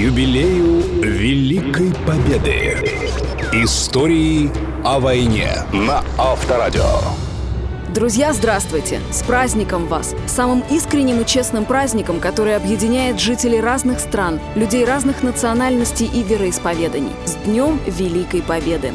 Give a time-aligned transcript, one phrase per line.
[0.00, 2.74] юбилею Великой Победы.
[3.52, 4.50] Истории
[4.82, 6.88] о войне на Авторадио.
[7.94, 9.00] Друзья, здравствуйте!
[9.10, 10.14] С праздником вас!
[10.26, 17.12] Самым искренним и честным праздником, который объединяет жителей разных стран, людей разных национальностей и вероисповеданий.
[17.26, 18.92] С Днем Великой Победы!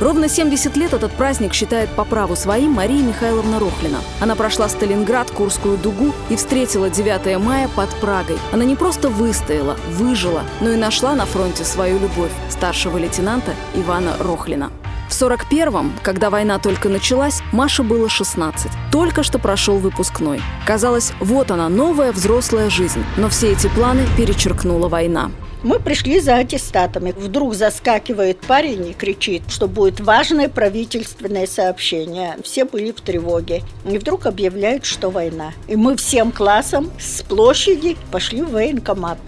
[0.00, 3.98] Ровно 70 лет этот праздник считает по праву своим Мария Михайловна Рохлина.
[4.20, 8.38] Она прошла Сталинград, Курскую дугу и встретила 9 мая под Прагой.
[8.52, 14.16] Она не просто выстояла, выжила, но и нашла на фронте свою любовь старшего лейтенанта Ивана
[14.20, 14.70] Рохлина.
[15.18, 18.70] В 41-м, когда война только началась, Маше было 16.
[18.92, 20.40] Только что прошел выпускной.
[20.64, 23.04] Казалось, вот она, новая взрослая жизнь.
[23.16, 25.32] Но все эти планы перечеркнула война.
[25.64, 27.10] Мы пришли за аттестатами.
[27.10, 32.36] Вдруг заскакивает парень и кричит, что будет важное правительственное сообщение.
[32.44, 33.64] Все были в тревоге.
[33.90, 35.52] И вдруг объявляют, что война.
[35.66, 39.18] И мы всем классом с площади пошли в военкомат.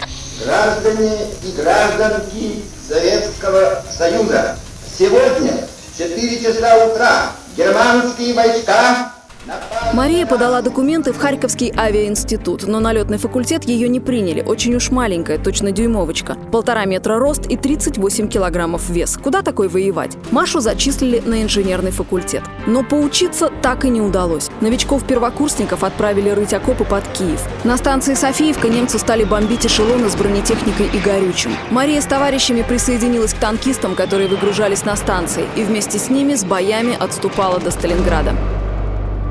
[0.45, 4.57] Граждане и гражданки Советского Союза,
[4.97, 5.67] сегодня
[6.00, 9.12] в 4 часа утра германские войска
[9.93, 14.43] Мария подала документы в Харьковский авиаинститут, но на летный факультет ее не приняли.
[14.43, 16.37] Очень уж маленькая, точно дюймовочка.
[16.53, 19.19] Полтора метра рост и 38 килограммов вес.
[19.23, 20.17] Куда такой воевать?
[20.31, 22.43] Машу зачислили на инженерный факультет.
[22.67, 24.49] Но поучиться так и не удалось.
[24.61, 27.43] Новичков-первокурсников отправили рыть окопы под Киев.
[27.65, 31.53] На станции Софиевка немцы стали бомбить эшелоны с бронетехникой и горючим.
[31.71, 36.45] Мария с товарищами присоединилась к танкистам, которые выгружались на станции, и вместе с ними с
[36.45, 38.35] боями отступала до Сталинграда.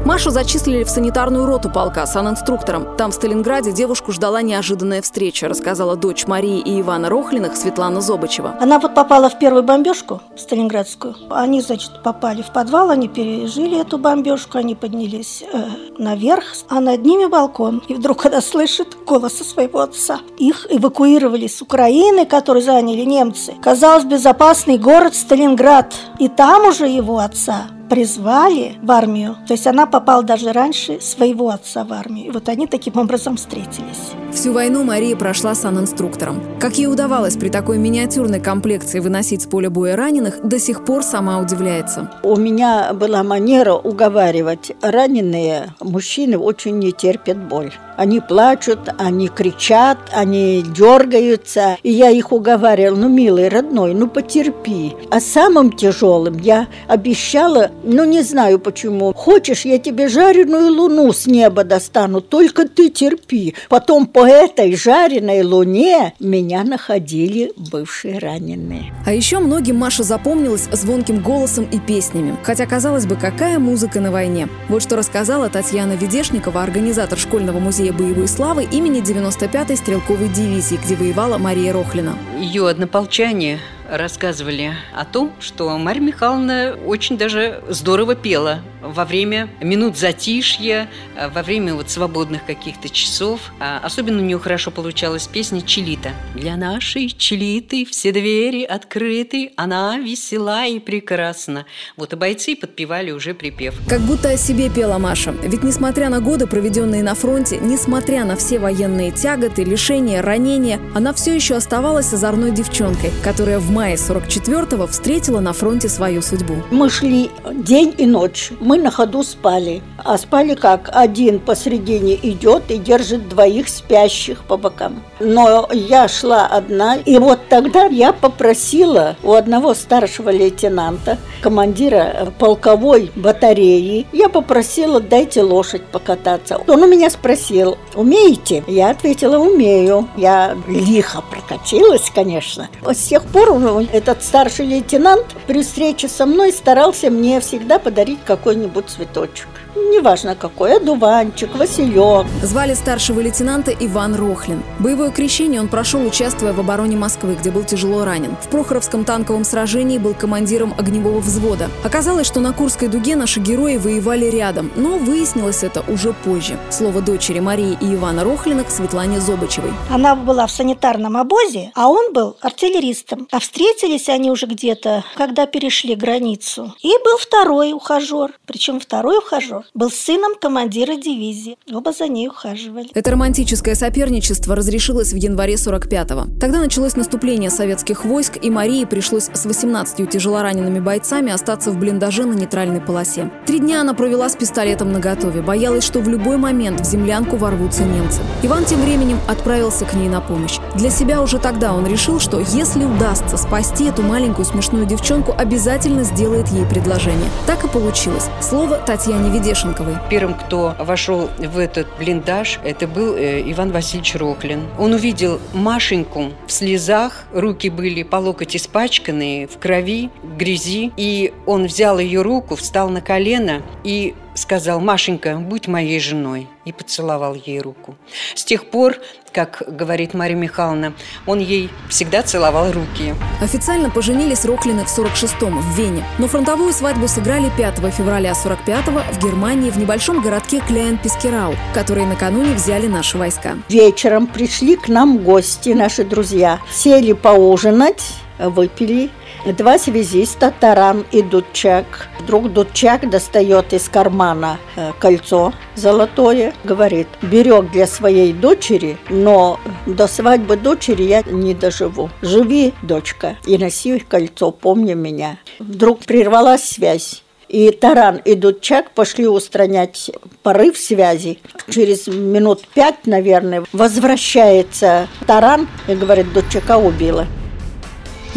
[0.09, 2.97] Машу зачислили в санитарную роту полка санинструктором.
[2.97, 8.55] Там, в Сталинграде, девушку ждала неожиданная встреча, рассказала дочь Марии и Ивана Рохлиных Светлана Зобычева.
[8.59, 11.15] Она вот попала в первую бомбежку, сталинградскую.
[11.29, 15.65] Они, значит, попали в подвал, они пережили эту бомбежку, они поднялись э,
[15.99, 17.83] наверх, а над ними балкон.
[17.87, 20.21] И вдруг она слышит голос своего отца.
[20.39, 23.53] Их эвакуировали с Украины, которую заняли немцы.
[23.61, 25.93] Казалось, безопасный город Сталинград.
[26.17, 29.37] И там уже его отца призвали в армию.
[29.47, 32.27] То есть она попала даже раньше своего отца в армию.
[32.27, 34.13] И вот они таким образом встретились.
[34.31, 36.41] Всю войну Мария прошла санинструктором.
[36.59, 41.03] Как ей удавалось при такой миниатюрной комплекции выносить с поля боя раненых, до сих пор
[41.03, 42.11] сама удивляется.
[42.23, 44.71] У меня была манера уговаривать.
[44.81, 47.73] Раненые мужчины очень не терпят боль.
[47.97, 51.77] Они плачут, они кричат, они дергаются.
[51.83, 54.95] И я их уговаривала, ну, милый, родной, ну, потерпи.
[55.11, 61.27] А самым тяжелым я обещала, ну, не знаю почему, хочешь, я тебе жареную луну с
[61.27, 63.55] неба достану, только ты терпи.
[63.69, 68.93] Потом по этой жареной луне меня находили бывшие раненые.
[69.05, 72.37] А еще многим Маша запомнилась звонким голосом и песнями.
[72.43, 74.47] Хотя, казалось бы, какая музыка на войне.
[74.67, 80.95] Вот что рассказала Татьяна Ведешникова, организатор школьного музея боевой славы имени 95-й стрелковой дивизии, где
[80.95, 82.17] воевала Мария Рохлина.
[82.39, 83.59] Ее однополчане
[83.89, 91.29] рассказывали о том, что Марья Михайловна очень даже здорово пела во время минут затишья, э,
[91.29, 93.51] во время вот свободных каких-то часов.
[93.59, 96.11] А особенно у нее хорошо получалась песня «Челита».
[96.35, 101.65] «Для нашей Челиты все двери открыты, она весела и прекрасна».
[101.97, 103.75] Вот и бойцы подпевали уже припев.
[103.87, 105.31] Как будто о себе пела Маша.
[105.43, 111.13] Ведь несмотря на годы, проведенные на фронте, несмотря на все военные тяготы, лишения, ранения, она
[111.13, 116.63] все еще оставалась озорной девчонкой, которая в мае 44-го встретила на фронте свою судьбу.
[116.71, 119.81] Мы шли день и ночь мы на ходу спали.
[120.03, 120.89] А спали как?
[120.93, 125.03] Один посредине идет и держит двоих спящих по бокам.
[125.19, 133.11] Но я шла одна, и вот тогда я попросила у одного старшего лейтенанта, командира полковой
[133.15, 136.61] батареи, я попросила, дайте лошадь покататься.
[136.67, 138.63] Он у меня спросил, умеете?
[138.67, 140.07] Я ответила, умею.
[140.15, 142.69] Я лихо прокатилась, конечно.
[142.85, 143.49] С тех пор
[143.91, 149.47] этот старший лейтенант при встрече со мной старался мне всегда подарить какой-нибудь цветочек
[149.89, 152.25] неважно какой, одуванчик, василек.
[152.41, 154.63] Звали старшего лейтенанта Иван Рохлин.
[154.79, 158.35] Боевое крещение он прошел, участвуя в обороне Москвы, где был тяжело ранен.
[158.41, 161.69] В Прохоровском танковом сражении был командиром огневого взвода.
[161.83, 166.57] Оказалось, что на Курской дуге наши герои воевали рядом, но выяснилось это уже позже.
[166.69, 169.71] Слово дочери Марии и Ивана Рохлина к Светлане Зобычевой.
[169.89, 173.27] Она была в санитарном обозе, а он был артиллеристом.
[173.31, 176.73] А встретились они уже где-то, когда перешли границу.
[176.81, 178.31] И был второй ухажер.
[178.45, 181.57] Причем второй ухажер был сыном командира дивизии.
[181.71, 182.89] Оба за ней ухаживали.
[182.93, 186.37] Это романтическое соперничество разрешилось в январе 45-го.
[186.37, 192.25] Тогда началось наступление советских войск, и Марии пришлось с 18 тяжелоранеными бойцами остаться в блиндаже
[192.25, 193.31] на нейтральной полосе.
[193.47, 197.85] Три дня она провела с пистолетом наготове, боялась, что в любой момент в землянку ворвутся
[197.85, 198.19] немцы.
[198.43, 200.59] Иван тем временем отправился к ней на помощь.
[200.75, 206.03] Для себя уже тогда он решил, что если удастся спасти эту маленькую смешную девчонку, обязательно
[206.03, 207.29] сделает ей предложение.
[207.47, 208.25] Так и получилось.
[208.41, 209.29] Слово Татьяне
[209.69, 209.97] Ведешенковой.
[210.09, 214.67] Первым, кто вошел в этот блиндаж, это был э, Иван Васильевич Роклин.
[214.77, 221.65] Он увидел Машеньку в слезах, руки были по локоть испачканные, в крови, грязи, и он
[221.65, 227.59] взял ее руку, встал на колено и сказал, Машенька, будь моей женой, и поцеловал ей
[227.59, 227.95] руку.
[228.35, 228.95] С тех пор,
[229.31, 230.93] как говорит Мария Михайловна,
[231.25, 233.15] он ей всегда целовал руки.
[233.41, 239.23] Официально поженились Роклины в 46-м в Вене, но фронтовую свадьбу сыграли 5 февраля 45-го в
[239.23, 243.57] Германии в небольшом городке Кляйн-Пискерау, который накануне взяли наши войска.
[243.69, 246.59] Вечером пришли к нам гости, наши друзья.
[246.71, 248.03] Сели поужинать,
[248.39, 249.09] выпили.
[249.45, 252.07] Два связиста, Таран и Дудчак.
[252.19, 260.07] Вдруг Дудчак достает из кармана э, кольцо золотое, говорит, берег для своей дочери, но до
[260.07, 262.09] свадьбы дочери я не доживу.
[262.21, 265.37] Живи, дочка, и носи кольцо, помни меня.
[265.59, 267.23] Вдруг прервалась связь.
[267.47, 270.11] И Таран и Дудчак пошли устранять
[270.43, 271.39] порыв связи.
[271.67, 277.25] Через минут пять, наверное, возвращается Таран и говорит, Дудчака убила.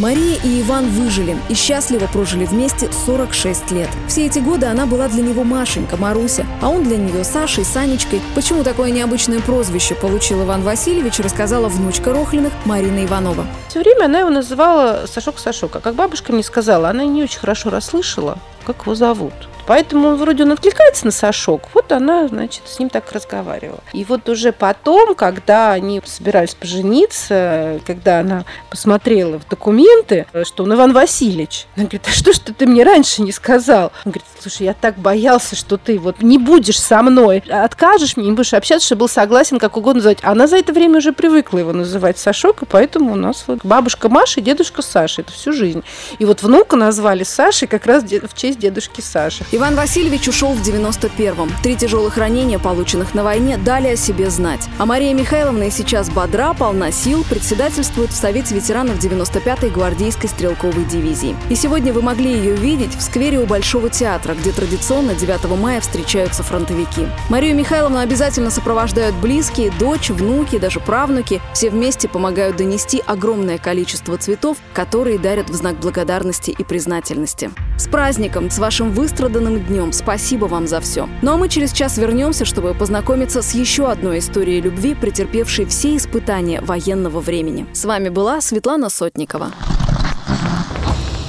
[0.03, 3.89] Мария и Иван выжили и счастливо прожили вместе 46 лет.
[4.09, 8.21] Все эти годы она была для него Машенька, Маруся, а он для нее Сашей, Санечкой.
[8.35, 13.47] Почему такое необычное прозвище получил Иван Васильевич, рассказала внучка Рохлиных Марина Иванова.
[13.69, 15.77] Все время она его называла Сашок Сашок.
[15.77, 19.33] А как бабушка мне сказала, она не очень хорошо расслышала, как его зовут.
[19.67, 21.63] Поэтому вроде он откликается на Сашок.
[21.75, 23.81] Вот она, значит, с ним так разговаривала.
[23.93, 30.75] И вот уже потом, когда они собирались пожениться, когда она посмотрела в документы, что он
[30.75, 33.93] Иван Васильевич, она говорит, а что ж ты мне раньше не сказал?
[34.05, 38.27] Он говорит, слушай, я так боялся, что ты вот не будешь со мной, откажешь мне,
[38.27, 40.19] не будешь общаться, что был согласен как угодно называть.
[40.23, 44.09] Она за это время уже привыкла его называть Сашок, и поэтому у нас вот бабушка
[44.09, 45.23] Маша и дедушка Саша.
[45.23, 45.83] Это всю жизнь.
[46.19, 49.45] И вот внука назвали Сашей как раз в честь дедушки Саши.
[49.55, 51.51] Иван Васильевич ушел в 91-м.
[51.63, 54.67] Три тяжелых ранения, полученных на войне, дали о себе знать.
[54.79, 60.87] А Мария Михайловна и сейчас бодра, полна сил, председательствует в Совете ветеранов 95-й гвардейской стрелковой
[60.87, 61.37] дивизии.
[61.51, 65.83] И сегодня вы могли ее видеть в сквере у Большого театра, где традиционно 9 мая
[65.83, 67.07] встречаются фронтовики.
[67.29, 71.43] Марию Михайловну обязательно сопровождают близкие, дочь, внуки, даже правнуки.
[71.53, 77.51] Все вместе помогают донести огромное количество цветов, которые дарят в знак благодарности и признательности.
[77.83, 79.93] С праздником, с вашим выстраданным днем.
[79.93, 81.09] Спасибо вам за все.
[81.21, 85.97] Ну а мы через час вернемся, чтобы познакомиться с еще одной историей любви, претерпевшей все
[85.97, 87.67] испытания военного времени.
[87.73, 89.49] С вами была Светлана Сотникова.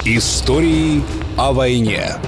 [0.04, 1.02] Истории
[1.36, 2.18] о войне.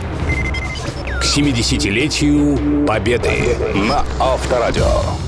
[1.21, 3.57] К 70-летию Победы
[3.89, 5.26] на Авторадио.